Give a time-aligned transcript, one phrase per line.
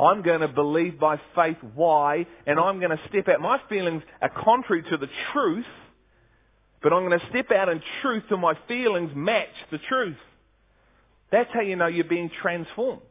[0.00, 3.40] I'm going to believe by faith why, and I'm going to step out.
[3.40, 5.66] My feelings are contrary to the truth,
[6.82, 10.16] but I'm going to step out in truth till my feelings match the truth.
[11.32, 13.02] That's how you know you're being transformed.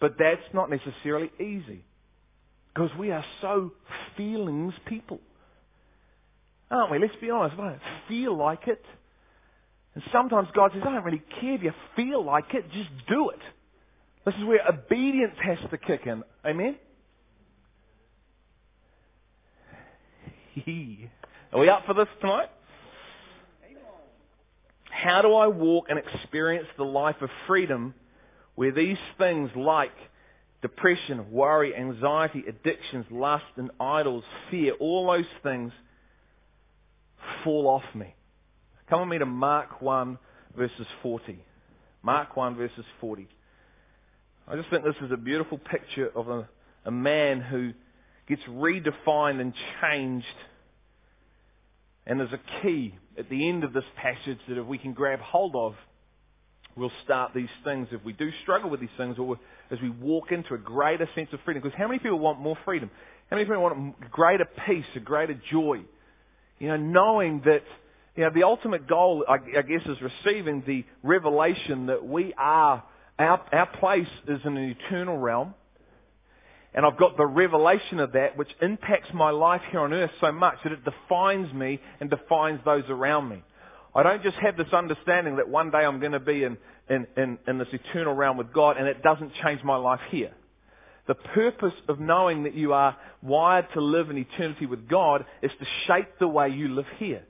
[0.00, 1.84] But that's not necessarily easy.
[2.72, 3.72] Because we are so
[4.16, 5.18] feelings people.
[6.70, 6.98] Aren't we?
[7.00, 7.58] Let's be honest.
[7.58, 8.84] I don't feel like it.
[9.94, 13.30] And sometimes God says, I don't really care if you feel like it, just do
[13.30, 13.40] it.
[14.28, 16.22] This is where obedience has to kick in.
[16.44, 16.76] Amen?
[21.50, 22.50] Are we up for this tonight?
[24.90, 27.94] How do I walk and experience the life of freedom
[28.54, 29.94] where these things like
[30.60, 35.72] depression, worry, anxiety, addictions, lust and idols, fear, all those things
[37.44, 38.14] fall off me?
[38.90, 40.18] Come with me to Mark 1
[40.54, 41.42] verses 40.
[42.02, 43.26] Mark 1 verses 40.
[44.50, 46.48] I just think this is a beautiful picture of a,
[46.86, 47.72] a man who
[48.26, 50.24] gets redefined and changed.
[52.06, 55.20] And there's a key at the end of this passage that if we can grab
[55.20, 55.74] hold of,
[56.76, 57.88] we'll start these things.
[57.90, 59.38] If we do struggle with these things, or
[59.70, 62.56] as we walk into a greater sense of freedom, because how many people want more
[62.64, 62.90] freedom?
[63.28, 65.82] How many people want greater peace, a greater joy?
[66.58, 67.64] You know, knowing that
[68.16, 72.82] you know, the ultimate goal, I, I guess, is receiving the revelation that we are,
[73.18, 75.54] our, our place is in an eternal realm.
[76.74, 80.30] And I've got the revelation of that which impacts my life here on earth so
[80.30, 83.42] much that it defines me and defines those around me.
[83.94, 86.58] I don't just have this understanding that one day I'm going to be in,
[86.88, 90.32] in, in, in this eternal realm with God and it doesn't change my life here.
[91.08, 95.50] The purpose of knowing that you are wired to live in eternity with God is
[95.58, 97.22] to shape the way you live here.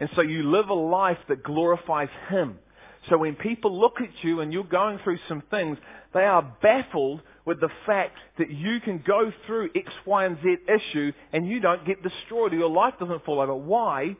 [0.00, 2.60] And so you live a life that glorifies Him.
[3.08, 5.78] So when people look at you and you're going through some things,
[6.12, 10.56] they are baffled with the fact that you can go through X, Y, and Z
[10.68, 13.54] issue and you don't get destroyed or your life doesn't fall over.
[13.54, 14.16] Why?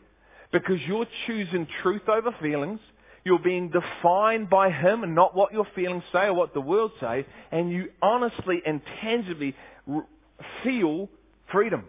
[0.53, 2.81] Because you're choosing truth over feelings.
[3.25, 6.93] You're being defined by Him and not what your feelings say or what the world
[7.01, 7.27] say.
[7.53, 9.55] And you honestly and tangibly
[10.65, 11.11] feel
[11.53, 11.85] freedom.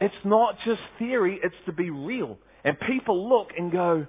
[0.00, 2.38] It's not just theory, it's to be real.
[2.64, 4.06] And people look and go,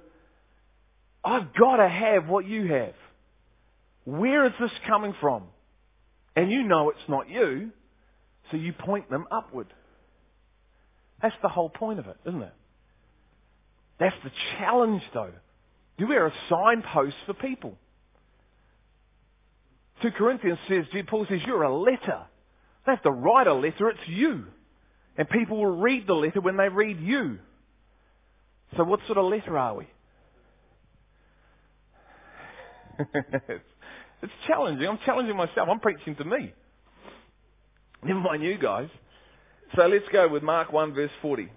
[1.24, 2.94] I've got to have what you have.
[4.04, 5.44] Where is this coming from?
[6.34, 7.70] And you know it's not you,
[8.50, 9.66] so you point them upward.
[11.20, 12.54] That's the whole point of it, isn't it?
[13.98, 15.32] That's the challenge, though.
[15.98, 17.76] You wear a signpost for people.
[20.02, 22.22] 2 Corinthians says, Paul says, you're a letter.
[22.86, 24.46] They have to write a letter, it's you.
[25.18, 27.38] And people will read the letter when they read you.
[28.76, 29.86] So what sort of letter are we?
[34.22, 34.86] It's, challenging.
[34.86, 35.68] I'm challenging myself.
[35.70, 36.52] I'm preaching to me.
[38.02, 38.88] Never mind you guys.
[39.76, 41.50] So let's go with Mark 1 verse 40.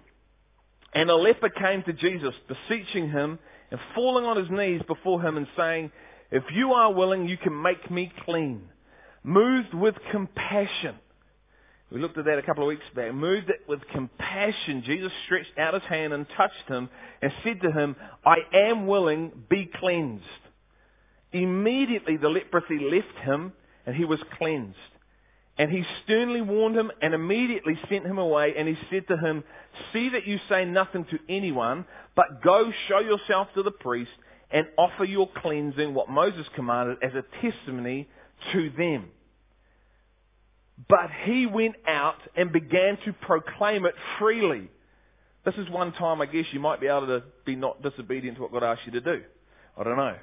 [0.94, 3.38] And a leper came to Jesus, beseeching him
[3.70, 5.90] and falling on his knees before him and saying,
[6.30, 8.62] If you are willing, you can make me clean.
[9.24, 10.96] Moved with compassion.
[11.90, 13.14] We looked at that a couple of weeks back.
[13.14, 14.82] Moved it with compassion.
[14.84, 16.88] Jesus stretched out his hand and touched him
[17.22, 20.24] and said to him, I am willing, be cleansed.
[21.34, 23.52] Immediately the leprosy left him
[23.84, 24.78] and he was cleansed.
[25.58, 29.44] And he sternly warned him and immediately sent him away and he said to him,
[29.92, 31.84] See that you say nothing to anyone,
[32.16, 34.10] but go show yourself to the priest
[34.50, 38.08] and offer your cleansing, what Moses commanded, as a testimony
[38.52, 39.06] to them.
[40.88, 44.70] But he went out and began to proclaim it freely.
[45.44, 48.42] This is one time, I guess, you might be able to be not disobedient to
[48.42, 49.22] what God asked you to do.
[49.76, 50.16] I don't know.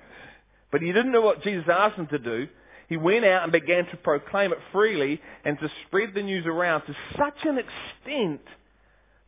[0.71, 2.47] But he didn't know what Jesus asked him to do.
[2.87, 6.81] He went out and began to proclaim it freely and to spread the news around
[6.81, 8.41] to such an extent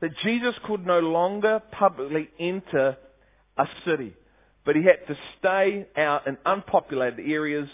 [0.02, 2.98] that Jesus could no longer publicly enter
[3.58, 4.14] a city.
[4.66, 7.70] But he had to stay out in unpopulated areas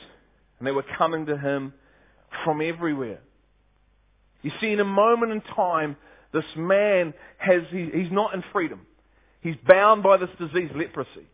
[0.59, 1.73] and they were coming to him
[2.43, 3.19] from everywhere.
[4.41, 5.95] You see, in a moment in time,
[6.33, 8.81] this man has, he, he's not in freedom.
[9.41, 11.27] He's bound by this disease, leprosy.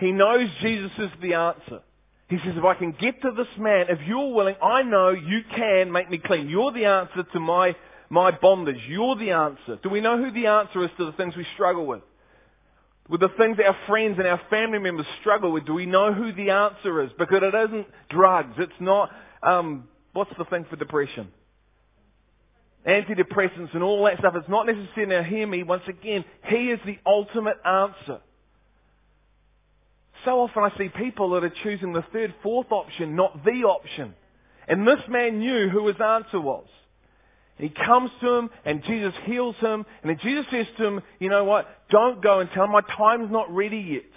[0.00, 1.80] He knows Jesus is the answer.
[2.28, 5.40] He says, if I can get to this man, if you're willing, I know you
[5.54, 6.48] can make me clean.
[6.48, 7.76] You're the answer to my,
[8.08, 8.80] my bondage.
[8.88, 9.78] You're the answer.
[9.82, 12.02] Do we know who the answer is to the things we struggle with?
[13.08, 16.12] With the things that our friends and our family members struggle with, do we know
[16.12, 17.10] who the answer is?
[17.18, 18.54] Because it isn't drugs.
[18.58, 19.10] It's not,
[19.42, 21.28] um, what's the thing for depression?
[22.86, 24.34] antidepressants and all that stuff.
[24.36, 28.20] It's not necessarily, now hear me, once again, He is the ultimate answer.
[30.24, 34.14] So often I see people that are choosing the third, fourth option, not the option.
[34.68, 36.66] And this man knew who his answer was.
[37.58, 39.84] He comes to him and Jesus heals him.
[40.02, 41.68] And then Jesus says to him, you know what?
[41.90, 44.10] Don't go and tell him my time's not ready yet.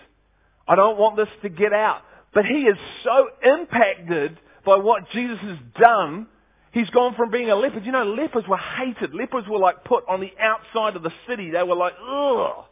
[0.67, 2.01] I don't want this to get out.
[2.33, 6.27] But he is so impacted by what Jesus has done.
[6.71, 7.79] He's gone from being a leper.
[7.79, 9.13] You know, lepers were hated.
[9.13, 11.51] Lepers were like put on the outside of the city.
[11.51, 12.65] They were like, ugh.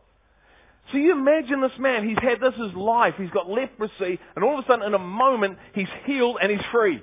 [0.91, 4.59] So you imagine this man, he's had this his life, he's got leprosy, and all
[4.59, 7.01] of a sudden in a moment, he's healed and he's free.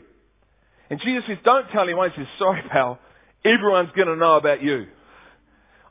[0.91, 2.11] And Jesus says, don't tell anyone.
[2.11, 2.99] He says, sorry pal,
[3.45, 4.87] everyone's going to know about you.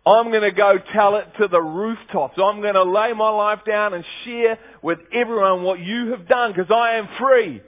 [0.06, 2.38] I'm going to go tell it to the rooftops.
[2.42, 6.54] I'm going to lay my life down and share with everyone what you have done
[6.54, 7.62] because I am free.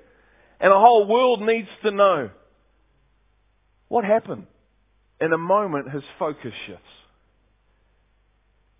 [0.62, 2.30] And the whole world needs to know.
[3.90, 4.48] What happened?
[5.20, 6.84] In a moment, his focus shifts.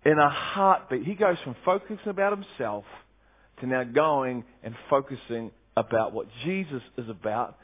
[0.04, 2.84] In a heartbeat, he goes from focusing about himself
[3.60, 7.58] to now going and focusing about what Jesus is about,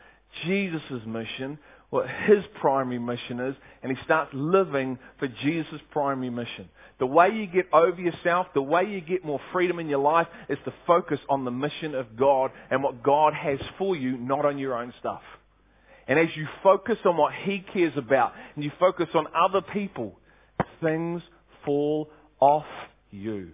[0.44, 1.58] Jesus' mission,
[1.90, 6.68] what his primary mission is, and he starts living for Jesus' primary mission.
[6.98, 10.26] The way you get over yourself, the way you get more freedom in your life
[10.48, 14.44] is to focus on the mission of God and what God has for you, not
[14.44, 15.22] on your own stuff.
[16.08, 20.18] And as you focus on what he cares about and you focus on other people,
[20.80, 21.22] things
[21.64, 22.10] fall
[22.40, 22.66] off
[23.10, 23.52] you.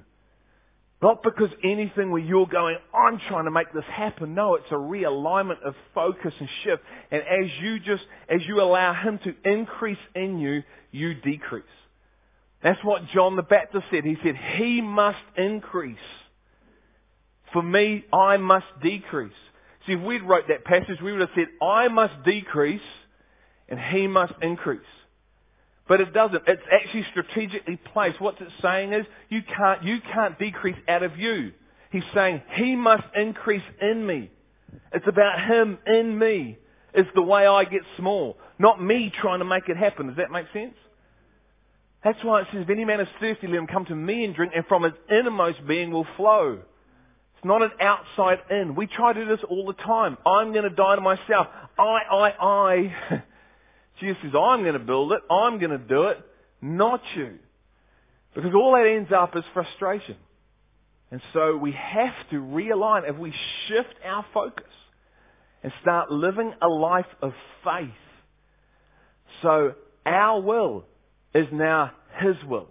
[1.02, 4.34] Not because anything where you're going, I'm trying to make this happen.
[4.34, 6.82] No, it's a realignment of focus and shift.
[7.10, 10.62] And as you just, as you allow Him to increase in you,
[10.92, 11.64] you decrease.
[12.62, 14.04] That's what John the Baptist said.
[14.04, 15.96] He said, He must increase.
[17.52, 19.32] For me, I must decrease.
[19.86, 22.80] See, if we'd wrote that passage, we would have said, I must decrease
[23.68, 24.80] and He must increase.
[25.88, 26.42] But it doesn't.
[26.46, 28.20] It's actually strategically placed.
[28.20, 31.52] What it's saying is, you can't, you can't decrease out of you.
[31.90, 34.30] He's saying, He must increase in me.
[34.92, 36.58] It's about Him in me.
[36.94, 38.36] It's the way I get small.
[38.58, 40.08] Not me trying to make it happen.
[40.08, 40.74] Does that make sense?
[42.04, 44.34] That's why it says, if any man is thirsty, let him come to me and
[44.34, 46.58] drink, and from his innermost being will flow.
[47.36, 48.74] It's not an outside in.
[48.74, 50.18] We try to do this all the time.
[50.26, 51.46] I'm going to die to myself.
[51.78, 53.22] I, I, I.
[54.00, 55.20] Jesus says, I'm going to build it.
[55.30, 56.18] I'm going to do it.
[56.60, 57.38] Not you.
[58.34, 60.16] Because all that ends up is frustration.
[61.10, 63.08] And so we have to realign.
[63.08, 63.34] If we
[63.68, 64.72] shift our focus
[65.62, 67.90] and start living a life of faith,
[69.42, 69.74] so
[70.06, 70.84] our will
[71.34, 72.68] is now His will.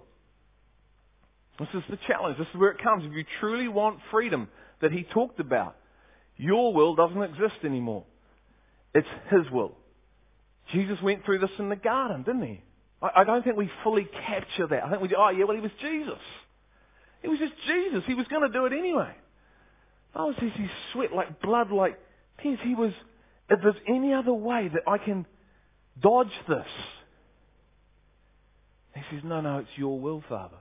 [1.59, 2.39] This is the challenge.
[2.39, 3.05] This is where it comes.
[3.05, 4.47] If you truly want freedom
[4.81, 5.75] that He talked about,
[6.37, 8.05] your will doesn't exist anymore.
[8.95, 9.77] It's His will.
[10.73, 12.61] Jesus went through this in the garden, didn't he?
[13.01, 14.83] I, I don't think we fully capture that.
[14.83, 16.19] I think we oh yeah, well he was Jesus.
[17.21, 18.03] He was just Jesus.
[18.07, 19.13] He was going to do it anyway.
[20.15, 21.99] Oh, says he sweat like blood, like
[22.41, 22.59] tears.
[22.63, 22.91] He was,
[23.49, 25.25] if there's any other way that I can
[26.01, 26.65] dodge this.
[28.95, 30.57] He says, no, no, it's your will, Father.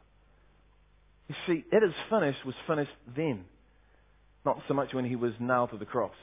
[1.28, 3.44] You see, it is finished was finished then.
[4.44, 6.14] Not so much when he was nailed to the cross.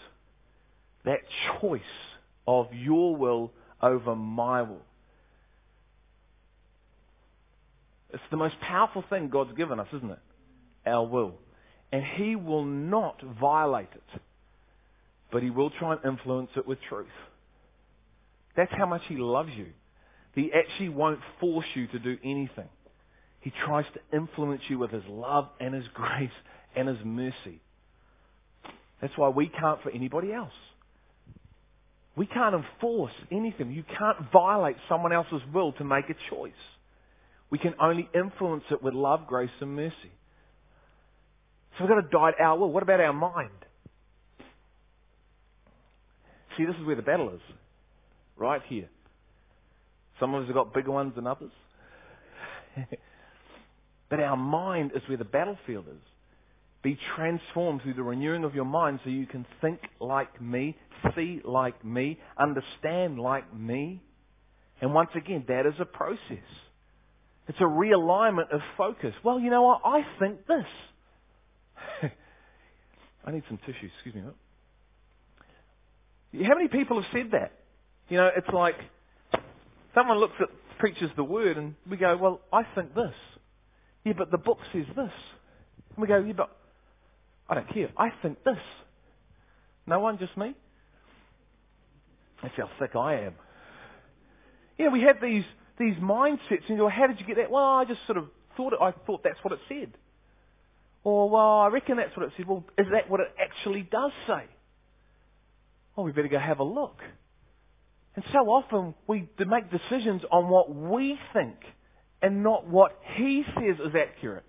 [1.06, 1.20] That
[1.60, 1.82] choice
[2.48, 3.52] of your will
[3.82, 4.82] over my will.
[8.14, 10.20] It's the most powerful thing God's given us, isn't it?
[10.86, 11.36] Our will.
[11.92, 14.22] And He will not violate it.
[15.32, 17.08] But He will try and influence it with truth.
[18.56, 19.68] That's how much He loves you.
[20.34, 22.70] He actually won't force you to do anything.
[23.42, 26.30] He tries to influence you with His love and His grace
[26.76, 27.62] and His mercy.
[29.02, 30.54] That's why we can't for anybody else.
[32.18, 33.72] We can't enforce anything.
[33.72, 36.52] You can't violate someone else's will to make a choice.
[37.52, 40.12] We can only influence it with love, grace, and mercy.
[41.78, 42.72] So we've got to guide our will.
[42.72, 43.52] What about our mind?
[46.58, 47.42] See, this is where the battle is.
[48.36, 48.90] Right here.
[50.20, 51.52] Some of us have got bigger ones than others.
[54.10, 56.02] but our mind is where the battlefield is.
[56.88, 60.78] Be transformed through the renewing of your mind so you can think like me,
[61.18, 64.02] see like me, understand like me.
[64.80, 66.48] And once again, that is a process.
[67.50, 69.14] It's a realignment of focus.
[69.22, 69.82] Well, you know what?
[69.84, 70.66] I think this.
[73.26, 73.90] I need some tissue.
[73.94, 74.22] Excuse me.
[76.46, 77.52] How many people have said that?
[78.08, 78.78] You know, it's like
[79.94, 80.48] someone looks at
[80.80, 83.14] preaches the word and we go, well, I think this.
[84.06, 85.12] Yeah, but the book says this.
[85.90, 86.58] And we go, yeah, but
[87.50, 87.90] I don't care.
[87.98, 88.58] I think this.
[89.86, 90.56] No one, just me?
[92.42, 93.34] That's how sick I am.
[94.78, 95.46] Yeah, we have these
[95.80, 97.52] these mindsets, and you go, how did you get that?
[97.52, 98.26] Well, I just sort of
[98.56, 99.92] thought it, I thought that's what it said.
[101.04, 102.48] Or, well, I reckon that's what it said.
[102.48, 104.44] Well, is that what it actually does say?
[105.96, 106.98] Well, we better go have a look.
[108.16, 111.56] And so often we make decisions on what we think
[112.22, 114.44] and not what he says is accurate.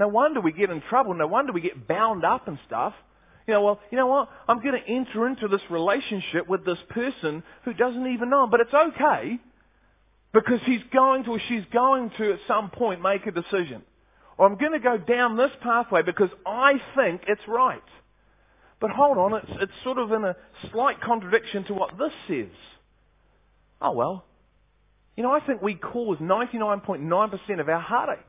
[0.00, 1.12] No wonder we get in trouble.
[1.12, 2.94] No wonder we get bound up and stuff.
[3.46, 4.30] You know, well, you know what?
[4.48, 8.50] I'm going to enter into this relationship with this person who doesn't even know him,
[8.50, 9.38] but it's okay
[10.32, 13.82] because he's going to or she's going to at some point make a decision.
[14.38, 17.82] Or I'm going to go down this pathway because I think it's right.
[18.80, 20.34] But hold on, it's, it's sort of in a
[20.72, 22.56] slight contradiction to what this says.
[23.82, 24.24] Oh well.
[25.14, 28.24] You know, I think we cause 99.9% of our heartache.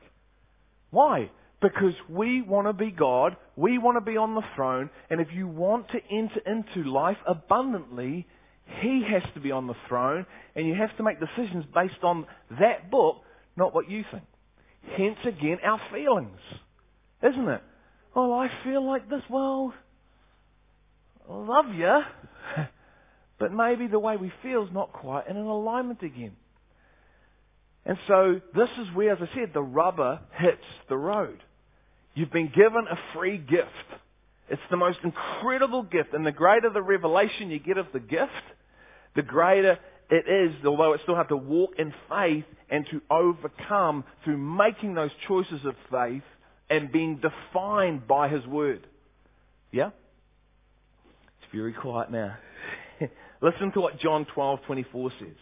[0.90, 1.30] Why?
[1.62, 5.28] Because we want to be God, we want to be on the throne, and if
[5.32, 8.26] you want to enter into life abundantly,
[8.80, 10.26] He has to be on the throne,
[10.56, 12.26] and you have to make decisions based on
[12.58, 13.22] that book,
[13.56, 14.24] not what you think.
[14.96, 16.40] Hence again, our feelings.
[17.22, 17.62] Isn't it?
[18.14, 19.22] Well, I feel like this.
[19.30, 19.72] Well,
[21.28, 22.00] love you.
[23.38, 26.32] but maybe the way we feel is not quite in an alignment again.
[27.84, 31.42] And so this is where, as I said, the rubber hits the road.
[32.14, 33.68] You've been given a free gift.
[34.48, 36.12] It's the most incredible gift.
[36.12, 38.30] And the greater the revelation you get of the gift,
[39.16, 39.78] the greater
[40.10, 44.94] it is, although it still have to walk in faith and to overcome through making
[44.94, 46.22] those choices of faith
[46.68, 48.86] and being defined by His Word.
[49.70, 49.90] Yeah?
[51.40, 52.36] It's very quiet now.
[53.40, 55.36] Listen to what John 12:24 says.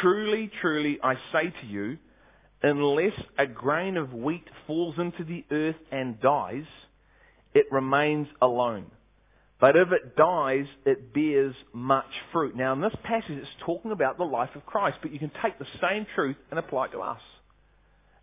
[0.00, 1.98] Truly, truly, I say to you,
[2.62, 6.64] unless a grain of wheat falls into the earth and dies,
[7.54, 8.90] it remains alone.
[9.60, 12.56] But if it dies, it bears much fruit.
[12.56, 15.58] Now, in this passage, it's talking about the life of Christ, but you can take
[15.58, 17.20] the same truth and apply it to us.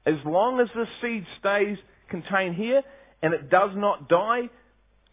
[0.05, 1.77] As long as the seed stays
[2.09, 2.81] contained here
[3.21, 4.49] and it does not die,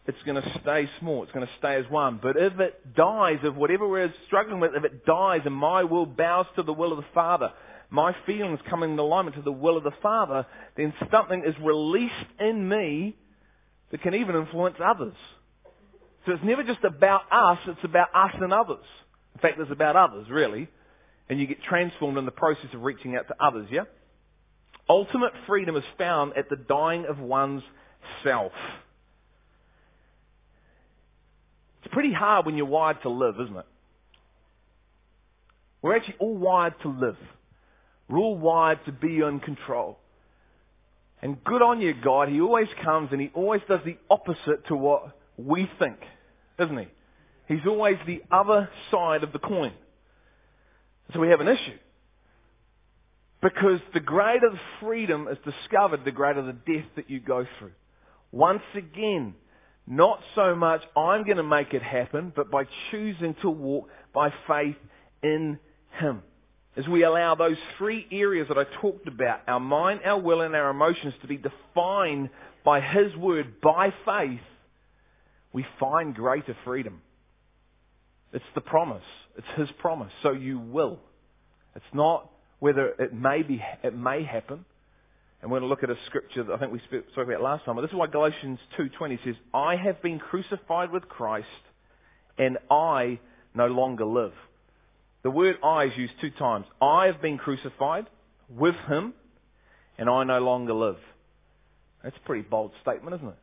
[0.07, 1.23] it's going to stay small.
[1.23, 2.19] It's going to stay as one.
[2.21, 6.05] But if it dies if whatever we're struggling with, if it dies and my will
[6.05, 7.51] bows to the will of the Father,
[7.89, 10.45] my feelings come in alignment to the will of the Father,
[10.77, 13.15] then something is released in me
[13.91, 15.15] that can even influence others.
[16.25, 18.85] So it's never just about us, it's about us and others.
[19.35, 20.67] In fact, it's about others, really.
[21.29, 23.83] And you get transformed in the process of reaching out to others, yeah?
[24.87, 27.63] Ultimate freedom is found at the dying of one's
[28.23, 28.51] self.
[31.83, 33.65] It's pretty hard when you're wired to live, isn't it?
[35.81, 37.15] We're actually all wired to live.
[38.09, 39.97] We're all wired to be in control.
[41.21, 42.27] And good on you, God.
[42.27, 45.95] He always comes and he always does the opposite to what we think,
[46.59, 46.87] doesn't he?
[47.47, 49.71] He's always the other side of the coin.
[51.13, 51.77] So we have an issue.
[53.41, 57.71] Because the greater the freedom is discovered, the greater the death that you go through.
[58.33, 59.35] Once again,
[59.87, 64.33] not so much I'm going to make it happen, but by choosing to walk by
[64.47, 64.77] faith
[65.21, 65.59] in
[65.99, 66.21] Him.
[66.77, 70.55] As we allow those three areas that I talked about, our mind, our will, and
[70.55, 72.29] our emotions to be defined
[72.65, 74.41] by His Word, by faith,
[75.53, 77.01] we find greater freedom.
[78.33, 79.03] It's the promise.
[79.37, 80.11] It's His promise.
[80.21, 80.99] So you will.
[81.75, 84.65] It's not whether it may be, it may happen.
[85.45, 87.65] And we're going to look at a scripture that I think we spoke about last
[87.65, 87.75] time.
[87.75, 91.45] But this is why Galatians 2.20 says, I have been crucified with Christ
[92.39, 93.19] and I
[93.53, 94.33] no longer live.
[95.21, 96.65] The word I is used two times.
[96.81, 98.07] I have been crucified
[98.49, 99.13] with him
[99.99, 100.97] and I no longer live.
[102.03, 103.37] That's a pretty bold statement, isn't it?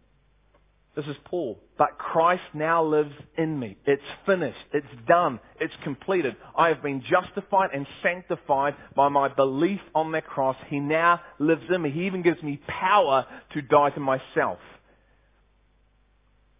[0.94, 1.58] This is Paul.
[1.78, 3.78] But Christ now lives in me.
[3.86, 4.58] It's finished.
[4.74, 5.40] It's done.
[5.58, 6.36] It's completed.
[6.56, 10.56] I have been justified and sanctified by my belief on that cross.
[10.68, 11.90] He now lives in me.
[11.90, 14.58] He even gives me power to die to myself.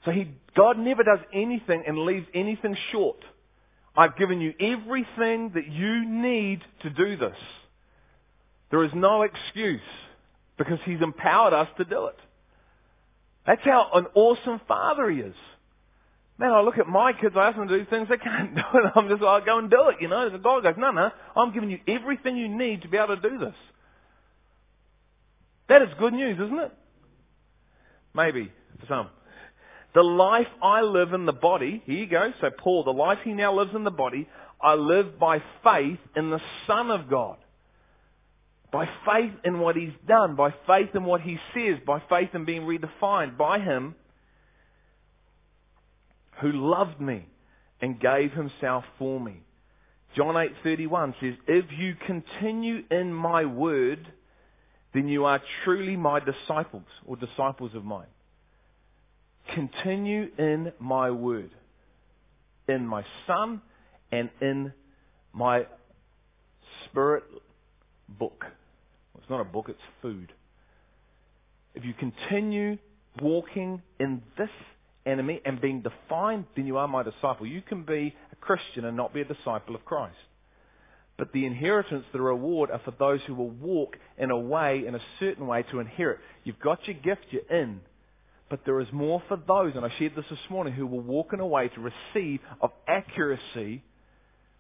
[0.05, 3.19] So he, God never does anything and leaves anything short.
[3.95, 7.37] I've given you everything that you need to do this.
[8.71, 9.83] There is no excuse
[10.57, 12.17] because He's empowered us to do it.
[13.47, 15.35] That's how an awesome father he is.
[16.39, 18.63] Man, I look at my kids, I ask them to do things they can't do
[18.75, 18.93] it.
[18.95, 20.29] I'm just like, go and do it, you know.
[20.31, 23.29] The God goes, no, no, I'm giving you everything you need to be able to
[23.29, 23.55] do this.
[25.69, 26.73] That is good news, isn't it?
[28.15, 29.09] Maybe, for some.
[29.95, 32.33] The life I live in the body, here you go.
[32.41, 34.29] So Paul, the life he now lives in the body,
[34.61, 37.37] I live by faith in the Son of God.
[38.73, 42.47] By faith in what He's done, by faith in what He says, by faith in
[42.47, 43.95] being redefined by Him
[46.41, 47.27] who loved me
[47.83, 49.43] and gave Himself for me.
[50.17, 54.11] John 8:31 says, "If you continue in my word,
[54.93, 58.09] then you are truly my disciples or disciples of mine."
[59.49, 61.51] Continue in my word,
[62.69, 63.61] in my Son
[64.11, 64.73] and in
[65.33, 65.67] my
[66.85, 67.25] spirit
[68.09, 68.47] book.
[69.23, 70.33] It's not a book, it's food.
[71.75, 72.77] If you continue
[73.21, 74.51] walking in this
[75.07, 77.47] enemy and being defined, then you are my disciple.
[77.47, 80.17] You can be a Christian and not be a disciple of Christ.
[81.17, 84.97] But the inheritance, the reward, are for those who will walk in a way, in
[84.97, 86.19] a certain way, to inherit.
[86.43, 87.81] You've got your gift, you're in.
[88.51, 91.29] But there is more for those, and I shared this this morning, who will walk
[91.33, 93.85] in a way to receive of accuracy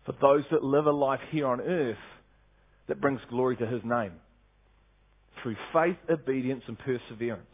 [0.07, 1.97] for those that live a life here on earth
[2.88, 4.12] that brings glory to His name.
[5.42, 7.46] Through faith, obedience, and perseverance.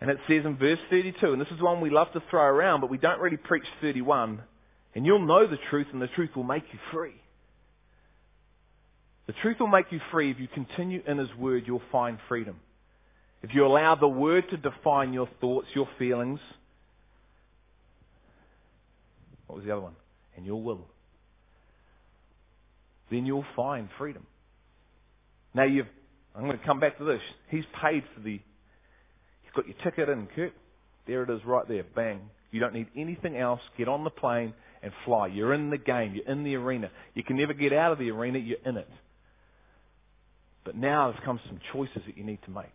[0.00, 2.80] And it says in verse 32, and this is one we love to throw around,
[2.80, 4.40] but we don't really preach 31,
[4.94, 7.20] and you'll know the truth, and the truth will make you free.
[9.26, 10.30] The truth will make you free.
[10.30, 12.60] If you continue in His Word, you'll find freedom.
[13.42, 16.40] If you allow the Word to define your thoughts, your feelings,
[19.46, 19.96] what was the other one?
[20.36, 20.86] And your will.
[23.10, 24.26] Then you'll find freedom.
[25.54, 25.86] Now you've,
[26.38, 27.20] I'm going to come back to this.
[27.50, 28.40] He's paid for the
[29.44, 30.52] You've got your ticket in, Kurt.
[31.06, 31.82] There it is right there.
[31.82, 32.20] Bang.
[32.50, 33.60] You don't need anything else.
[33.76, 34.52] Get on the plane
[34.82, 35.28] and fly.
[35.28, 36.14] You're in the game.
[36.14, 36.90] You're in the arena.
[37.14, 38.38] You can never get out of the arena.
[38.38, 38.88] You're in it.
[40.64, 42.66] But now there's come some choices that you need to make.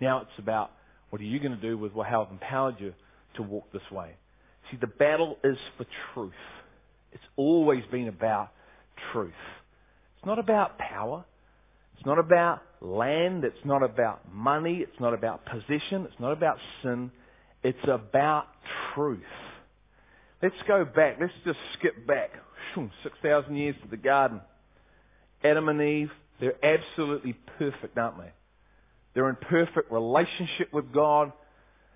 [0.00, 0.72] Now it's about
[1.10, 2.92] what are you going to do with how I've empowered you
[3.36, 4.10] to walk this way.
[4.70, 6.32] See, the battle is for truth.
[7.12, 8.50] It's always been about
[9.12, 9.32] truth.
[10.16, 11.24] It's not about power.
[12.00, 13.44] It's not about land.
[13.44, 14.76] It's not about money.
[14.76, 16.06] It's not about position.
[16.06, 17.10] It's not about sin.
[17.62, 18.46] It's about
[18.94, 19.20] truth.
[20.42, 21.18] Let's go back.
[21.20, 22.30] Let's just skip back
[22.74, 24.40] 6,000 years to the garden.
[25.44, 28.32] Adam and Eve, they're absolutely perfect, aren't they?
[29.12, 31.34] They're in perfect relationship with God.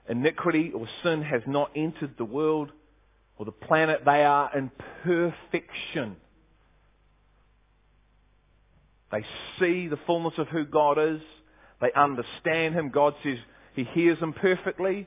[0.06, 2.72] Iniquity or sin has not entered the world
[3.38, 4.02] or the planet.
[4.04, 4.70] They are in
[5.02, 6.16] perfection.
[9.12, 9.24] They
[9.58, 11.20] see the fullness of who God is.
[11.80, 12.90] They understand Him.
[12.90, 13.38] God says
[13.74, 15.06] He hears them perfectly.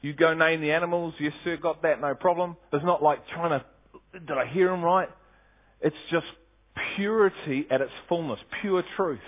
[0.00, 1.14] You go name the animals.
[1.18, 2.56] Yes, sir, got that, no problem.
[2.72, 3.64] It's not like trying to,
[4.20, 5.08] did I hear Him right?
[5.80, 6.26] It's just
[6.96, 9.18] purity at its fullness, pure truth.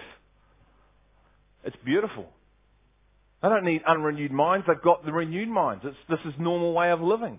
[1.64, 2.28] It's beautiful.
[3.42, 4.66] They don't need unrenewed minds.
[4.66, 5.84] They've got the renewed minds.
[5.84, 7.38] It's, this is normal way of living.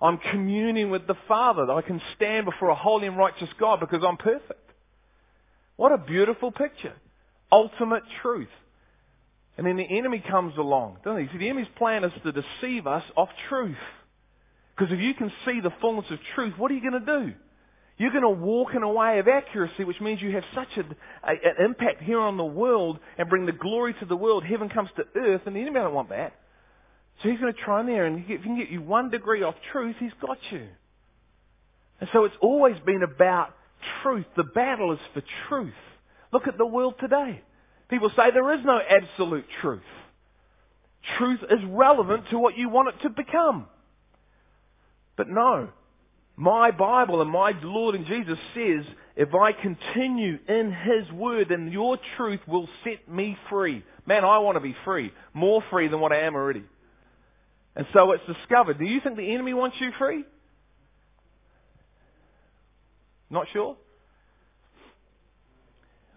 [0.00, 1.70] I'm communing with the Father.
[1.70, 4.63] I can stand before a holy and righteous God because I'm perfect.
[5.76, 6.94] What a beautiful picture.
[7.50, 8.48] Ultimate truth.
[9.56, 11.32] And then the enemy comes along, doesn't he?
[11.32, 13.76] See, the enemy's plan is to deceive us of truth.
[14.76, 17.34] Because if you can see the fullness of truth, what are you going to do?
[17.96, 20.80] You're going to walk in a way of accuracy, which means you have such a,
[20.80, 24.42] a, an impact here on the world and bring the glory to the world.
[24.44, 26.32] Heaven comes to earth, and the enemy don't want that.
[27.22, 29.44] So he's going to try in there, and if he can get you one degree
[29.44, 30.66] off truth, he's got you.
[32.00, 33.54] And so it's always been about
[34.02, 34.26] truth.
[34.36, 35.74] The battle is for truth.
[36.32, 37.42] Look at the world today.
[37.88, 39.82] People say there is no absolute truth.
[41.18, 43.66] Truth is relevant to what you want it to become.
[45.16, 45.68] But no.
[46.36, 48.84] My Bible and my Lord and Jesus says,
[49.16, 53.84] if I continue in His Word, then your truth will set me free.
[54.06, 55.12] Man, I want to be free.
[55.32, 56.64] More free than what I am already.
[57.76, 58.78] And so it's discovered.
[58.78, 60.24] Do you think the enemy wants you free?
[63.30, 63.76] Not sure?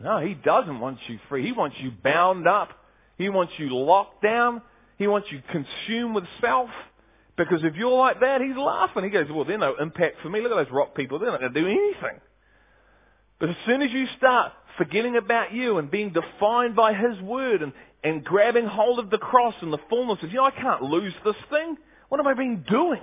[0.04, 1.46] No, he doesn't want you free.
[1.46, 2.70] He wants you bound up.
[3.18, 4.62] He wants you locked down.
[4.98, 6.70] He wants you consumed with self.
[7.36, 9.04] Because if you're like that, he's laughing.
[9.04, 10.42] He goes, well, they're no impact for me.
[10.42, 11.20] Look at those rock people.
[11.20, 12.20] They're not going to do anything.
[13.40, 17.62] But as soon as you start forgetting about you and being defined by his word
[17.62, 20.84] and, and grabbing hold of the cross and the fullness of, you know, I can't
[20.84, 21.78] lose this thing.
[22.10, 23.02] What have I been doing?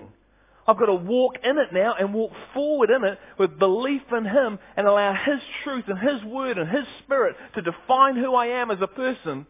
[0.66, 4.24] I've got to walk in it now and walk forward in it with belief in
[4.24, 8.46] Him and allow His truth and His word and His spirit to define who I
[8.46, 9.46] am as a person.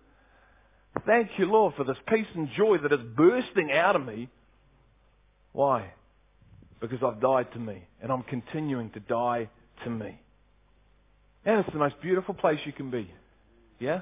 [1.07, 4.29] Thank you, Lord, for this peace and joy that is bursting out of me.
[5.53, 5.93] Why?
[6.81, 9.49] Because I've died to me and I'm continuing to die
[9.85, 10.21] to me.
[11.45, 13.11] And it's the most beautiful place you can be.
[13.79, 14.01] Yeah?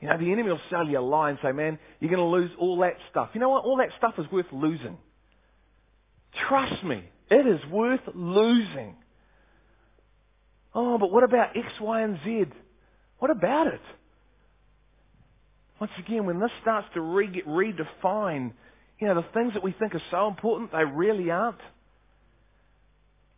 [0.00, 2.24] You know, the enemy will sell you a lie and say, man, you're going to
[2.24, 3.30] lose all that stuff.
[3.34, 3.64] You know what?
[3.64, 4.96] All that stuff is worth losing.
[6.48, 8.96] Trust me, it is worth losing.
[10.74, 12.44] Oh, but what about X, Y, and Z?
[13.18, 13.80] What about it?
[15.80, 18.52] Once again, when this starts to re- get redefined,
[18.98, 21.58] you know, the things that we think are so important, they really aren't.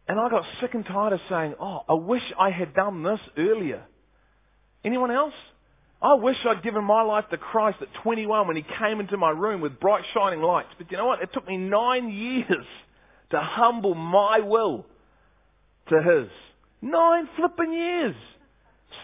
[0.09, 3.20] And I got sick and tired of saying, oh, I wish I had done this
[3.37, 3.85] earlier.
[4.85, 5.35] Anyone else?
[6.02, 9.30] I wish I'd given my life to Christ at 21 when he came into my
[9.30, 10.70] room with bright shining lights.
[10.78, 11.20] But you know what?
[11.22, 12.10] It took me nine
[12.48, 12.66] years
[13.30, 14.86] to humble my will
[15.88, 16.30] to His.
[16.80, 18.16] Nine flipping years.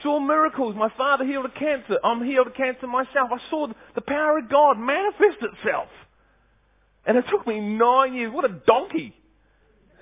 [0.02, 0.74] Saw miracles.
[0.74, 1.98] My father healed of cancer.
[2.02, 3.30] I'm healed of cancer myself.
[3.30, 5.88] I saw the power of God manifest itself.
[7.04, 8.32] And it took me nine years.
[8.32, 9.14] What a donkey.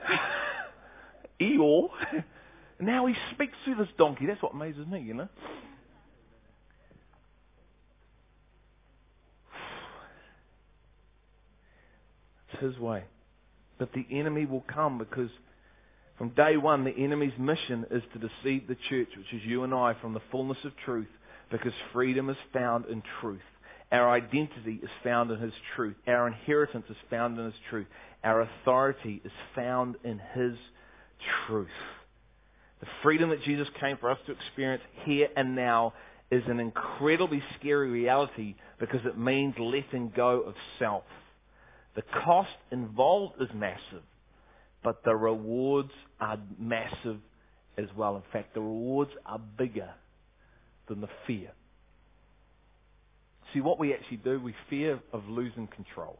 [1.40, 1.88] Eeyore.
[2.80, 4.26] now he speaks through this donkey.
[4.26, 5.28] That's what amazes me, you know.
[12.54, 13.04] It's his way.
[13.78, 15.30] But the enemy will come because
[16.18, 19.74] from day one, the enemy's mission is to deceive the church, which is you and
[19.74, 21.08] I, from the fullness of truth,
[21.50, 23.40] because freedom is found in truth.
[23.90, 25.96] Our identity is found in His truth.
[26.06, 27.86] Our inheritance is found in His truth.
[28.22, 30.54] Our authority is found in His
[31.46, 31.68] truth.
[32.80, 35.94] The freedom that Jesus came for us to experience here and now
[36.30, 41.04] is an incredibly scary reality because it means letting go of self.
[41.94, 44.02] The cost involved is massive,
[44.82, 47.18] but the rewards are massive
[47.78, 48.16] as well.
[48.16, 49.90] In fact, the rewards are bigger
[50.88, 51.52] than the fear.
[53.52, 56.18] See, what we actually do, we fear of losing control.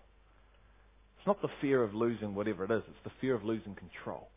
[1.18, 4.28] It's not the fear of losing whatever it is, it's the fear of losing control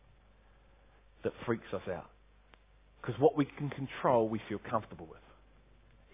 [1.22, 2.10] that freaks us out.
[3.00, 5.20] Because what we can control, we feel comfortable with.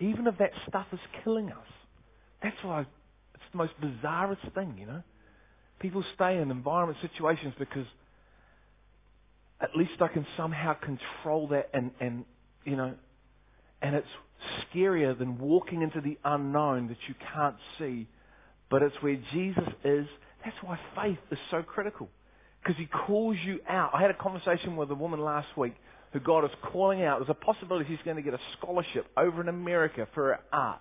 [0.00, 1.66] Even if that stuff is killing us.
[2.42, 5.02] That's why it's the most bizarrest thing, you know.
[5.80, 7.86] People stay in environment situations because
[9.60, 12.24] at least I can somehow control that and, and
[12.64, 12.94] you know,
[13.82, 14.08] and it's
[14.72, 18.08] scarier than walking into the unknown that you can't see,
[18.70, 20.06] but it's where Jesus is.
[20.44, 22.08] That's why faith is so critical.
[22.62, 23.90] Because he calls you out.
[23.94, 25.74] I had a conversation with a woman last week
[26.12, 27.18] who God is calling out.
[27.18, 30.80] There's a possibility she's going to get a scholarship over in America for her art.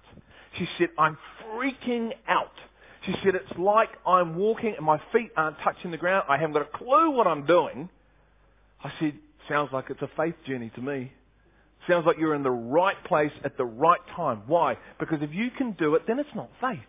[0.57, 2.53] She said, I'm freaking out.
[3.05, 6.25] She said, it's like I'm walking and my feet aren't touching the ground.
[6.29, 7.89] I haven't got a clue what I'm doing.
[8.83, 9.13] I said,
[9.49, 11.11] sounds like it's a faith journey to me.
[11.87, 14.43] Sounds like you're in the right place at the right time.
[14.47, 14.77] Why?
[14.99, 16.79] Because if you can do it, then it's not faith.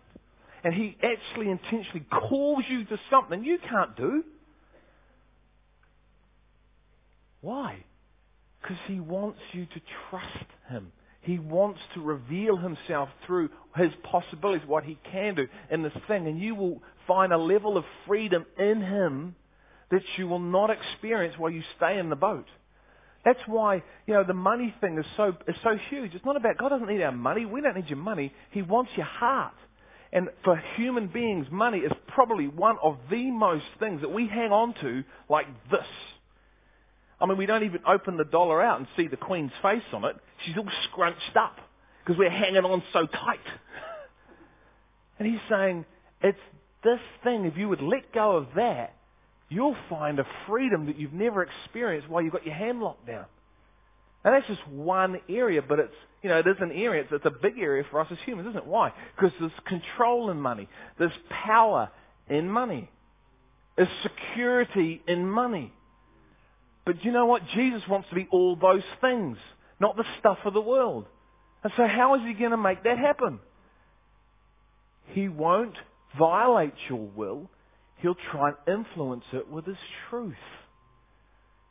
[0.63, 4.23] And he actually intentionally calls you to something you can't do.
[7.41, 7.83] Why?
[8.61, 10.91] Because he wants you to trust him.
[11.25, 16.27] He wants to reveal himself through his possibilities, what he can do in this thing.
[16.27, 19.35] And you will find a level of freedom in him
[19.89, 22.45] that you will not experience while you stay in the boat.
[23.23, 26.13] That's why, you know, the money thing is so, is so huge.
[26.13, 27.43] It's not about, God doesn't need our money.
[27.45, 28.31] We don't need your money.
[28.51, 29.55] He wants your heart.
[30.13, 34.51] And for human beings, money is probably one of the most things that we hang
[34.51, 35.87] on to like this.
[37.19, 40.03] I mean, we don't even open the dollar out and see the Queen's face on
[40.05, 40.15] it.
[40.45, 41.57] She's all scrunched up
[42.03, 43.39] because we're hanging on so tight.
[45.17, 45.85] And he's saying,
[46.21, 46.37] it's
[46.83, 48.93] this thing, if you would let go of that,
[49.47, 53.25] you'll find a freedom that you've never experienced while you've got your hand locked down.
[54.23, 57.03] And that's just one area, but it's, you know, it is an area.
[57.03, 58.65] It's, it's a big area for us as humans, isn't it?
[58.65, 58.91] Why?
[59.15, 60.67] Because there's control in money.
[60.97, 61.89] There's power
[62.27, 62.89] in money.
[63.77, 65.71] There's security in money.
[66.85, 67.41] But do you know what?
[67.55, 69.37] Jesus wants to be all those things,
[69.79, 71.05] not the stuff of the world.
[71.63, 73.39] And so how is he going to make that happen?
[75.07, 75.75] He won't
[76.17, 77.49] violate your will
[78.05, 79.77] he'll try and influence it with his
[80.09, 80.35] truth.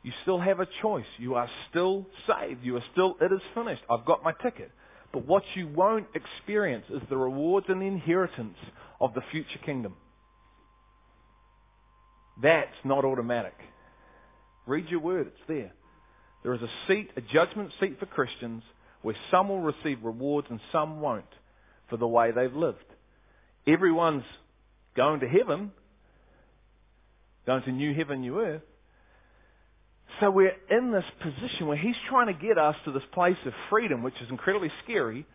[0.03, 1.05] You still have a choice.
[1.17, 2.59] You are still saved.
[2.63, 3.81] You are still, it is finished.
[3.89, 4.71] I've got my ticket.
[5.11, 8.57] But what you won't experience is the rewards and the inheritance
[8.99, 9.95] of the future kingdom.
[12.41, 13.55] That's not automatic.
[14.65, 15.71] Read your word, it's there.
[16.43, 18.63] There is a seat, a judgment seat for Christians
[19.01, 21.25] where some will receive rewards and some won't
[21.89, 22.85] for the way they've lived.
[23.67, 24.23] Everyone's
[24.95, 25.71] going to heaven,
[27.45, 28.61] going to new heaven, new earth.
[30.19, 33.53] So we're in this position where he's trying to get us to this place of
[33.69, 35.25] freedom, which is incredibly scary,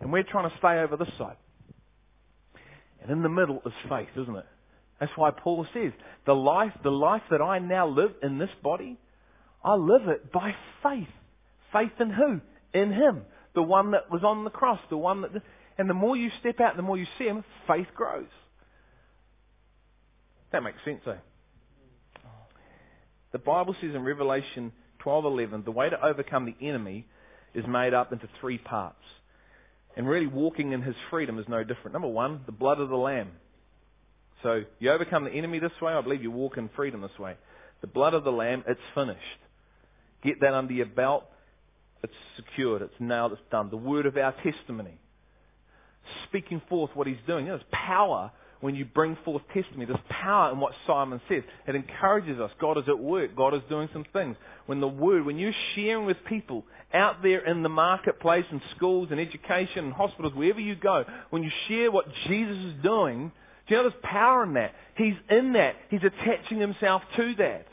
[0.00, 1.36] and we're trying to stay over this side.
[3.02, 4.46] And in the middle is faith, isn't it?
[5.00, 5.92] That's why Paul says,
[6.26, 8.98] the life, the life that I now live in this body,
[9.64, 11.08] I live it by faith.
[11.72, 12.40] Faith in who?
[12.74, 13.22] In Him.
[13.54, 15.30] The one that was on the cross, the one that,
[15.78, 18.26] and the more you step out, the more you see Him, faith grows.
[20.52, 21.14] That makes sense, eh?
[23.32, 24.72] The Bible says in Revelation
[25.04, 27.06] 12:11, the way to overcome the enemy
[27.54, 29.04] is made up into three parts.
[29.96, 31.92] And really walking in his freedom is no different.
[31.92, 33.32] Number one, the blood of the Lamb.
[34.42, 37.36] So you overcome the enemy this way, I believe you walk in freedom this way.
[37.80, 39.20] The blood of the Lamb, it's finished.
[40.22, 41.24] Get that under your belt.
[42.02, 42.82] It's secured.
[42.82, 43.32] It's nailed.
[43.32, 43.70] It's done.
[43.70, 44.98] The word of our testimony.
[46.28, 47.46] Speaking forth what he's doing.
[47.46, 49.86] There's power when you bring forth testimony.
[49.86, 51.42] There's power in what Simon says.
[51.66, 52.50] It encourages us.
[52.60, 53.36] God is at work.
[53.36, 54.36] God is doing some things.
[54.66, 59.08] When the word, when you're sharing with people out there in the marketplace and schools
[59.10, 63.32] and education and hospitals, wherever you go, when you share what Jesus is doing,
[63.68, 64.72] do you know there's power in that?
[64.96, 65.76] He's in that.
[65.90, 67.66] He's attaching himself to that.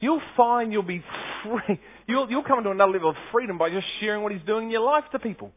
[0.00, 1.02] You'll find you'll be
[1.42, 1.80] free.
[2.08, 4.70] You'll, you'll come into another level of freedom by just sharing what he's doing in
[4.70, 5.52] your life to people.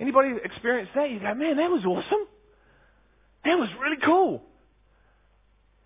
[0.00, 1.10] Anybody experience that?
[1.10, 2.26] You go, man, that was awesome.
[3.44, 4.42] That was really cool.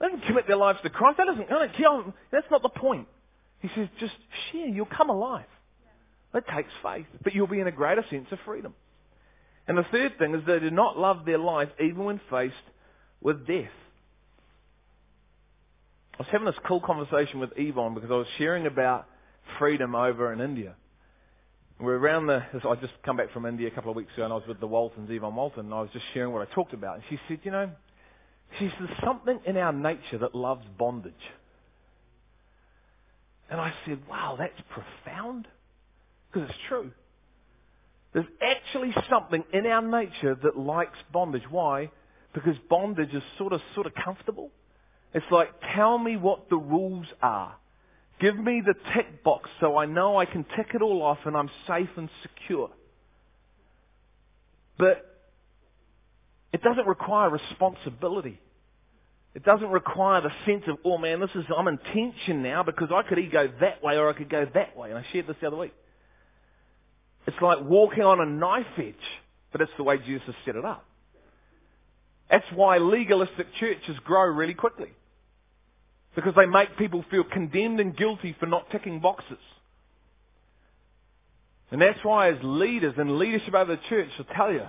[0.01, 1.19] They didn't commit their lives to Christ.
[1.19, 3.09] That doesn't, that doesn't that's not the point.
[3.59, 4.15] He says, just
[4.53, 4.69] share.
[4.69, 5.47] You'll come alive.
[6.33, 7.07] It takes faith.
[7.25, 8.75] But you'll be in a greater sense of freedom.
[9.67, 12.55] And the third thing is they do not love their life even when faced
[13.21, 13.71] with death.
[16.15, 19.07] I was having this cool conversation with Yvonne because I was sharing about
[19.59, 20.75] freedom over in India.
[21.81, 24.33] We're around the, I just come back from India a couple of weeks ago and
[24.33, 26.73] I was with the Waltons, Yvonne Walton, and I was just sharing what I talked
[26.73, 26.97] about.
[26.97, 27.71] And she said, you know,
[28.59, 31.13] she there's something in our nature that loves bondage.
[33.51, 35.49] And I said, wow, that's profound.
[36.33, 36.91] Because it's true.
[38.15, 41.43] There's actually something in our nature that likes bondage.
[41.51, 41.91] Why?
[42.33, 44.51] Because bondage is sort of, sort of comfortable.
[45.13, 47.57] It's like, tell me what the rules are.
[48.21, 51.37] Give me the tick box so I know I can tick it all off and
[51.37, 52.71] I'm safe and secure.
[54.79, 55.05] But
[56.53, 58.41] it doesn't require responsibility.
[59.35, 62.91] It doesn't require the sense of, oh man, this is, I'm in tension now because
[62.95, 64.91] I could either go that way or I could go that way.
[64.91, 65.75] And I shared this the other week.
[67.27, 68.95] It's like walking on a knife edge,
[69.53, 70.85] but it's the way Jesus has set it up.
[72.31, 74.93] That's why legalistic churches grow really quickly.
[76.15, 79.39] Because they make people feel condemned and guilty for not ticking boxes.
[81.71, 84.67] And that's why as leaders and leadership over the church, I'll tell you,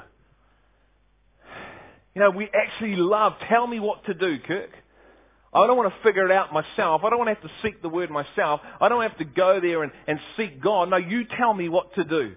[2.16, 4.72] you know, we actually love, tell me what to do, Kirk.
[5.54, 7.02] I don't want to figure it out myself.
[7.04, 8.62] I don't want to have to seek the word myself.
[8.82, 10.90] I don't have to go there and, and seek God.
[10.90, 12.36] No, you tell me what to do.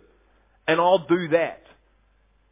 [0.68, 1.62] And I'll do that.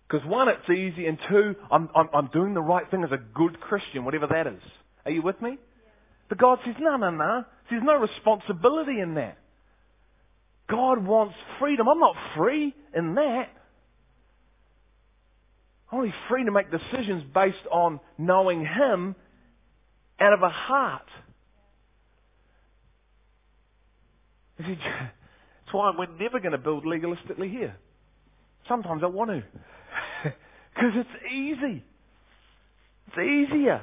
[0.08, 3.18] Because one, it's easy, and two, I'm, I'm, I'm doing the right thing as a
[3.18, 4.62] good Christian, whatever that is.
[5.04, 5.58] Are you with me?
[6.28, 7.44] But God says, no, no, no.
[7.68, 9.38] There's no responsibility in that.
[10.68, 11.88] God wants freedom.
[11.88, 13.48] I'm not free in that.
[15.92, 19.14] I'm only free to make decisions based on knowing Him
[20.18, 21.08] out of a heart.
[24.58, 27.76] That's why we're never going to build legalistically here.
[28.68, 29.42] Sometimes I want to.
[30.74, 31.82] Because it's easy.
[33.06, 33.82] It's easier.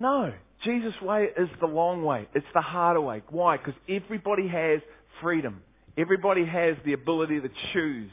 [0.00, 0.32] No,
[0.64, 2.26] Jesus' way is the long way.
[2.34, 3.22] It's the harder way.
[3.30, 3.58] Why?
[3.58, 4.80] Because everybody has
[5.20, 5.62] freedom.
[5.98, 8.10] Everybody has the ability to choose.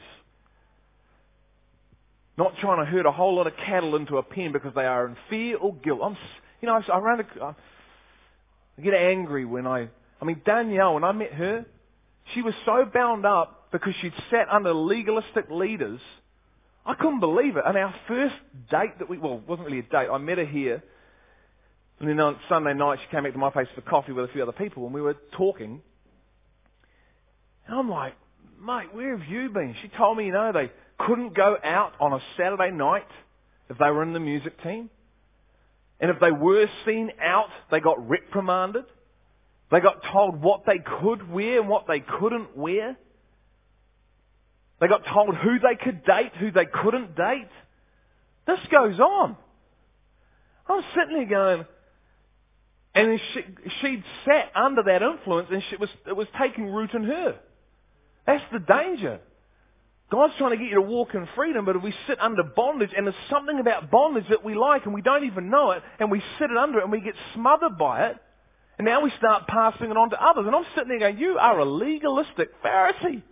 [2.36, 5.06] Not trying to herd a whole lot of cattle into a pen because they are
[5.06, 6.00] in fear or guilt.
[6.02, 6.16] I'm,
[6.60, 9.88] you know, I ran a, I get angry when I,
[10.20, 11.64] I mean, Danielle, when I met her,
[12.34, 16.00] she was so bound up because she'd sat under legalistic leaders.
[16.86, 17.64] I couldn't believe it.
[17.66, 18.36] And our first
[18.70, 20.08] date that we, well, it wasn't really a date.
[20.10, 20.82] I met her here
[22.00, 24.32] and then on Sunday night, she came back to my place for coffee with a
[24.32, 25.80] few other people, and we were talking.
[27.66, 28.14] And I'm like,
[28.60, 29.74] mate, where have you been?
[29.80, 33.06] She told me, you know, they couldn't go out on a Saturday night
[33.70, 34.90] if they were in the music team.
[36.00, 38.84] And if they were seen out, they got reprimanded.
[39.70, 42.96] They got told what they could wear and what they couldn't wear.
[44.80, 47.48] They got told who they could date, who they couldn't date.
[48.46, 49.36] This goes on.
[50.68, 51.66] I'm sitting there going,
[52.94, 53.40] and she,
[53.80, 57.36] she'd sat under that influence and she was, it was taking root in her.
[58.26, 59.20] That's the danger.
[60.10, 62.90] God's trying to get you to walk in freedom, but if we sit under bondage,
[62.96, 66.10] and there's something about bondage that we like and we don't even know it, and
[66.10, 68.16] we sit it under it and we get smothered by it,
[68.78, 70.44] and now we start passing it on to others.
[70.46, 73.22] And I'm sitting there going, you are a legalistic Pharisee.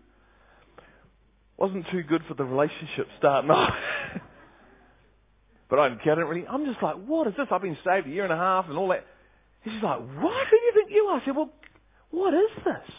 [1.62, 3.72] Wasn't too good for the relationship starting off.
[5.70, 7.46] but I didn't really, I'm just like, what is this?
[7.52, 9.06] I've been saved a year and a half and all that.
[9.62, 10.46] He's like, what?
[10.48, 11.20] Who do you think you are?
[11.20, 11.50] I said, well,
[12.10, 12.94] what is this?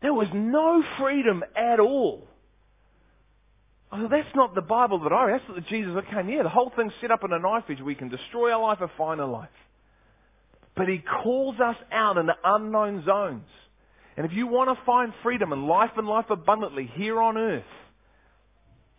[0.00, 2.28] There was no freedom at all.
[3.90, 5.40] I said, that's not the Bible that I read.
[5.40, 6.44] That's not the Jesus that came here.
[6.44, 7.80] The whole thing's set up in a knife edge.
[7.80, 9.48] We can destroy our life or find a life.
[10.76, 13.42] But He calls us out in the unknown zones.
[14.18, 17.62] And if you want to find freedom and life and life abundantly here on earth,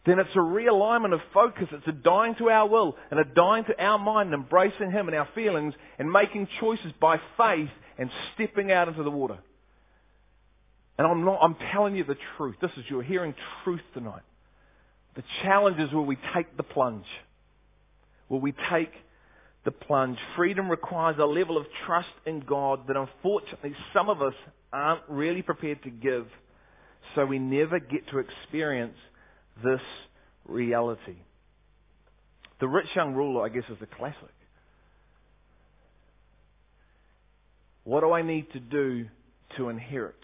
[0.06, 1.68] then it's a realignment of focus.
[1.74, 5.10] It's a dying to our will and a dying to our mind, and embracing Him
[5.10, 9.38] and our feelings and making choices by faith and stepping out into the water.
[10.98, 12.56] And I'm not, I'm telling you the truth.
[12.62, 14.24] This is, you're hearing truth tonight.
[15.16, 17.08] The challenge is will we take the plunge?
[18.30, 18.92] Will we take
[19.65, 20.17] the plunge?
[20.36, 24.34] Freedom requires a level of trust in God that unfortunately some of us
[24.72, 26.28] aren't really prepared to give.
[27.15, 28.98] So we never get to experience
[29.63, 29.82] this
[30.45, 31.17] reality.
[32.60, 34.34] The rich young ruler, I guess, is the classic.
[37.84, 39.08] What do I need to do
[39.58, 40.19] to inherit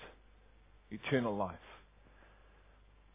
[0.92, 1.56] eternal life?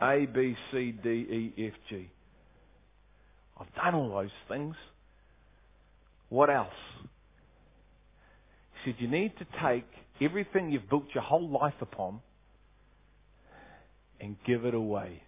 [0.02, 2.11] A, B, C, D, E, F, G.
[3.59, 4.74] I've done all those things.
[6.31, 6.73] What else?
[8.83, 9.85] He said, you need to take
[10.23, 12.21] everything you've built your whole life upon
[14.21, 15.23] and give it away.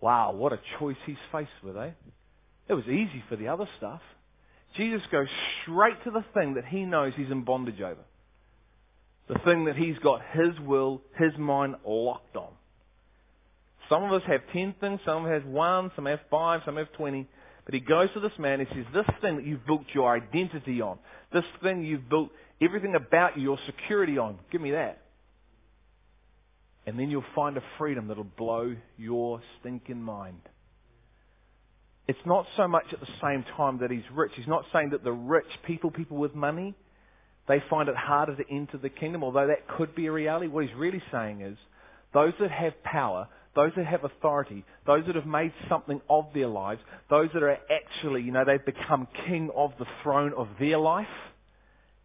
[0.00, 1.90] Wow, what a choice he's faced with, eh?
[2.68, 4.00] It was easy for the other stuff.
[4.76, 5.28] Jesus goes
[5.62, 8.04] straight to the thing that he knows he's in bondage over.
[9.28, 12.50] The thing that he's got his will, his mind locked on.
[13.88, 16.76] Some of us have ten things, some of us have one, some have five, some
[16.76, 17.28] have twenty.
[17.66, 20.80] But he goes to this man and says, this thing that you've built your identity
[20.80, 20.98] on,
[21.32, 22.30] this thing you've built
[22.62, 25.02] everything about you, your security on, give me that.
[26.86, 30.40] And then you'll find a freedom that'll blow your stinking mind.
[32.06, 34.30] It's not so much at the same time that he's rich.
[34.36, 36.76] He's not saying that the rich people, people with money,
[37.48, 40.46] they find it harder to enter the kingdom, although that could be a reality.
[40.46, 41.58] What he's really saying is,
[42.14, 46.46] those that have power, those that have authority, those that have made something of their
[46.46, 50.78] lives, those that are actually, you know, they've become king of the throne of their
[50.78, 51.06] life,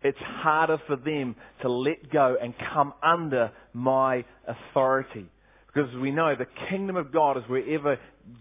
[0.01, 5.27] it's harder for them to let go and come under my authority.
[5.73, 7.97] Because we know the kingdom of God is wherever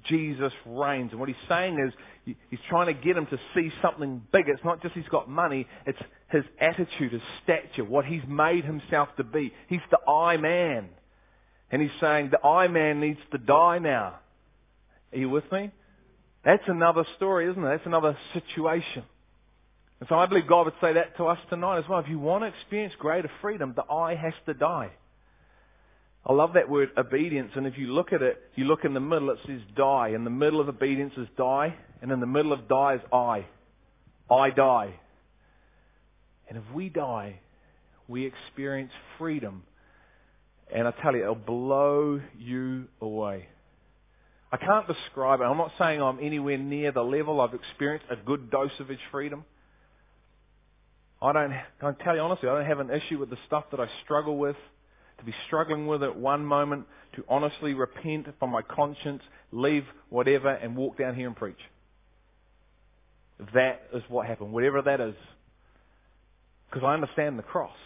[0.09, 1.11] Jesus reigns.
[1.11, 4.53] And what he's saying is, he's trying to get him to see something bigger.
[4.53, 5.99] It's not just he's got money, it's
[6.31, 9.53] his attitude, his stature, what he's made himself to be.
[9.69, 10.89] He's the I man.
[11.71, 14.19] And he's saying the I man needs to die now.
[15.13, 15.71] Are you with me?
[16.45, 17.69] That's another story, isn't it?
[17.69, 19.05] That's another situation.
[20.01, 21.99] And so I believe God would say that to us tonight as well.
[22.01, 24.91] If you want to experience greater freedom, the I has to die.
[26.25, 29.01] I love that word obedience, and if you look at it, you look in the
[29.01, 30.09] middle, it says die.
[30.15, 33.47] In the middle of obedience is die, and in the middle of die is I.
[34.31, 34.95] I die.
[36.49, 37.41] And if we die,
[38.07, 39.63] we experience freedom
[40.73, 43.49] and I tell you, it'll blow you away.
[44.53, 45.45] I can't describe it.
[45.45, 48.99] I'm not saying I'm anywhere near the level I've experienced a good dose of His
[49.11, 49.45] freedom.
[51.23, 53.81] I don't, I tell you honestly, I don't have an issue with the stuff that
[53.81, 54.57] I struggle with.
[55.19, 60.49] To be struggling with at one moment, to honestly repent from my conscience, leave whatever,
[60.49, 61.59] and walk down here and preach.
[63.55, 65.15] That is what happened, whatever that is.
[66.71, 67.77] Because I understand the cross.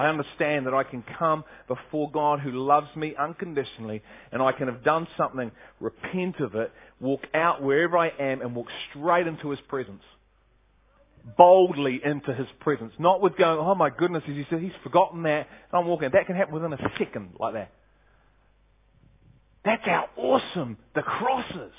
[0.00, 4.66] I understand that I can come before God who loves me unconditionally and I can
[4.68, 9.50] have done something, repent of it, walk out wherever I am and walk straight into
[9.50, 10.00] His presence.
[11.36, 12.94] Boldly into His presence.
[12.98, 16.08] Not with going, oh my goodness, as He said, He's forgotten that I'm walking.
[16.10, 17.70] That can happen within a second like that.
[19.66, 21.74] That's how awesome the cross is.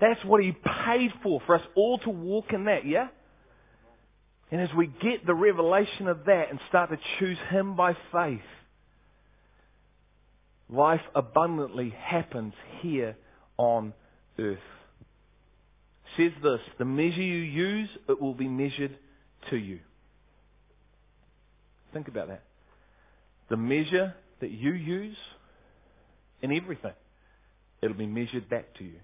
[0.00, 0.52] That's what He
[0.86, 3.08] paid for, for us all to walk in that, yeah?
[4.52, 8.40] And as we get the revelation of that and start to choose Him by faith,
[10.68, 13.16] life abundantly happens here
[13.56, 13.94] on
[14.38, 14.58] earth.
[16.18, 18.98] Says this, the measure you use, it will be measured
[19.48, 19.80] to you.
[21.94, 22.42] Think about that.
[23.48, 25.16] The measure that you use
[26.42, 26.92] in everything,
[27.80, 29.00] it'll be measured back to you.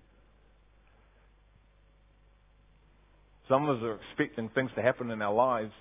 [3.48, 5.72] Some of us are expecting things to happen in our lives,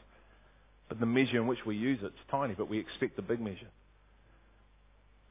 [0.88, 3.68] but the measure in which we use it's tiny, but we expect the big measure.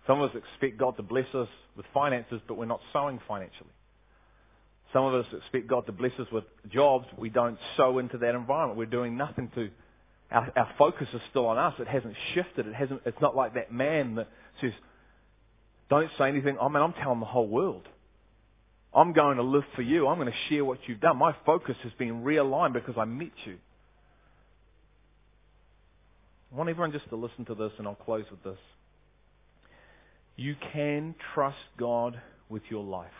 [0.06, 3.70] Some of us expect God to bless us with finances, but we're not sowing financially.
[4.92, 8.34] Some of us expect God to bless us with jobs, we don't sow into that
[8.34, 8.78] environment.
[8.78, 9.70] We're doing nothing to.
[10.30, 11.74] Our, our focus is still on us.
[11.78, 12.66] It hasn't shifted.
[12.66, 13.02] It hasn't.
[13.04, 14.28] It's not like that man that
[14.60, 14.72] says,
[15.90, 17.86] "Don't say anything." I mean, I'm telling the whole world.
[18.96, 20.08] I'm going to live for you.
[20.08, 21.18] I'm going to share what you've done.
[21.18, 23.58] My focus has been realigned because I met you.
[26.50, 28.58] I want everyone just to listen to this and I'll close with this.
[30.36, 32.18] You can trust God
[32.48, 33.10] with your life.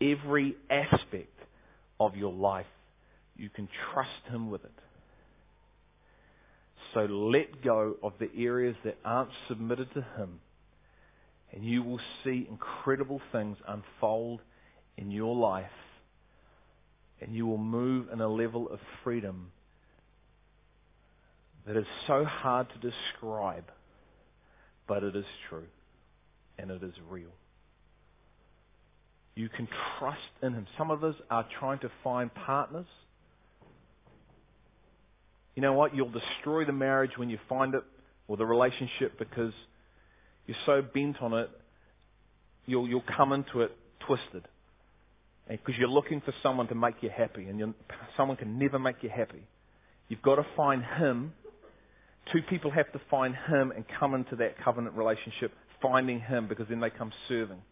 [0.00, 1.36] Every aspect
[1.98, 2.66] of your life,
[3.36, 4.72] you can trust Him with it.
[6.94, 10.38] So let go of the areas that aren't submitted to Him
[11.56, 14.42] and you will see incredible things unfold
[14.96, 15.66] in your life.
[17.20, 19.50] And you will move in a level of freedom
[21.66, 23.64] that is so hard to describe,
[24.86, 25.64] but it is true.
[26.58, 27.32] and it is real.
[29.34, 30.66] You can trust in Him.
[30.78, 32.86] Some of us are trying to find partners.
[35.54, 35.94] You know what?
[35.94, 37.82] You'll destroy the marriage when you find it,
[38.28, 39.52] or the relationship, because
[40.46, 41.50] you're so bent on it,
[42.66, 43.76] you'll, you'll come into it
[44.06, 44.46] twisted.
[45.48, 47.74] Because you're looking for someone to make you happy, and
[48.16, 49.42] someone can never make you happy.
[50.08, 51.32] You've got to find Him.
[52.32, 56.66] Two people have to find Him and come into that covenant relationship, finding Him, because
[56.68, 57.62] then they come serving.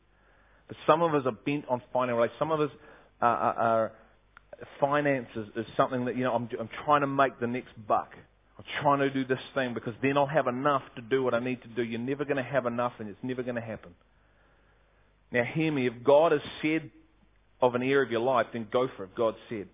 [0.68, 2.39] But some of us are bent on finding a relationship.
[2.39, 2.70] Some of us
[3.20, 3.93] are, are, are
[4.81, 8.12] finances is something that, you know, I'm, I'm trying to make the next buck.
[8.59, 11.41] I'm trying to do this thing because then I'll have enough to do what I
[11.41, 11.83] need to do.
[11.83, 13.95] You're never going to have enough and it's never going to happen.
[15.33, 16.91] Now hear me, if God has said
[17.61, 19.15] of an area of your life, then go for it.
[19.17, 19.67] God said.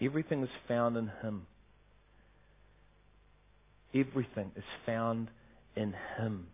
[0.00, 1.46] Everything is found in Him.
[3.94, 5.28] Everything is found
[5.76, 6.46] in Him.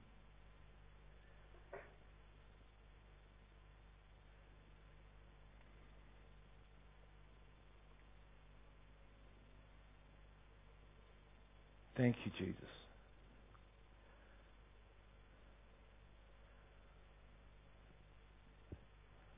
[11.97, 12.55] Thank you, Jesus.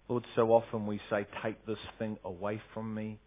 [0.09, 3.19] Lord, so often we say, take this thing away from me.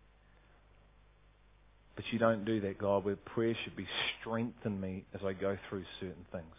[1.95, 3.87] But you don't do that, God, where prayer should be
[4.19, 6.55] strengthen me as I go through certain things.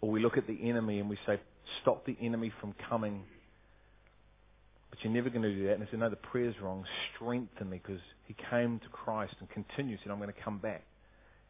[0.00, 1.40] Or we look at the enemy and we say,
[1.82, 3.22] stop the enemy from coming.
[4.90, 5.74] But you're never going to do that.
[5.74, 6.84] And I say, no, the prayer's wrong.
[7.14, 10.84] Strengthen me because he came to Christ and continues, and I'm going to come back.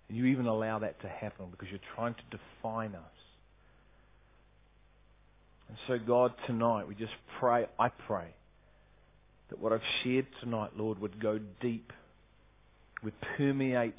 [0.09, 3.03] And you even allow that to happen because you're trying to define us.
[5.69, 8.29] And so, God, tonight we just pray, I pray,
[9.51, 11.93] that what I've shared tonight, Lord, would go deep,
[13.03, 13.95] would permeate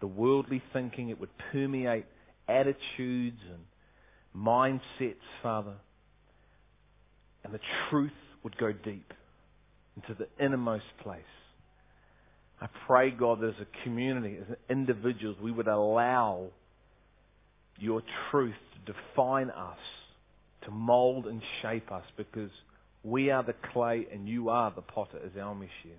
[0.00, 2.04] the worldly thinking, it would permeate
[2.48, 3.64] attitudes and
[4.36, 5.74] mindsets, Father.
[7.44, 9.12] And the truth would go deep
[9.96, 11.22] into the innermost place.
[12.60, 16.46] I pray, God, that as a community, as individuals, we would allow
[17.78, 18.54] your truth
[18.86, 19.78] to define us,
[20.64, 22.50] to mold and shape us, because
[23.06, 25.96] we are the clay and you are the potter, as our mission.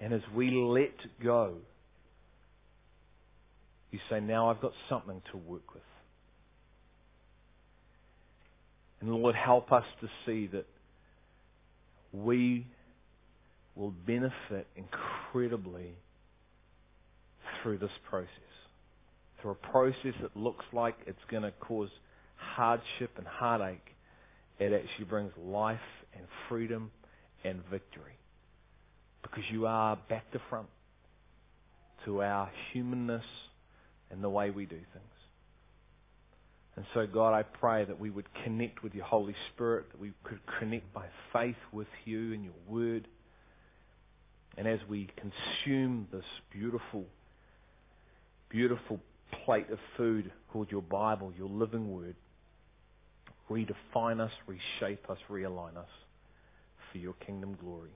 [0.00, 1.56] And as we let go,
[3.90, 5.82] you say, now I've got something to work with.
[9.02, 10.66] And Lord, help us to see that
[12.12, 12.66] we
[13.76, 15.92] will benefit incredibly
[17.62, 18.28] through this process.
[19.42, 21.90] Through a process that looks like it's going to cause
[22.36, 23.89] hardship and heartache,
[24.60, 25.80] it actually brings life
[26.14, 26.90] and freedom
[27.44, 28.18] and victory.
[29.22, 30.68] Because you are back to front
[32.04, 33.24] to our humanness
[34.10, 35.10] and the way we do things.
[36.76, 40.12] And so, God, I pray that we would connect with your Holy Spirit, that we
[40.24, 43.08] could connect by faith with you and your word.
[44.56, 47.04] And as we consume this beautiful,
[48.48, 49.00] beautiful
[49.44, 52.14] plate of food called your Bible, your living word,
[53.50, 55.88] redefine us, reshape us, realign us
[56.90, 57.90] for your kingdom glory.